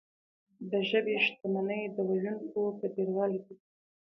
[0.71, 3.65] د ژبې شتمني د ویونکو په ډیروالي کې ده.